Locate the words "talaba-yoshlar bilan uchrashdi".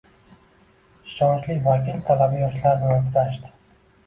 2.09-3.55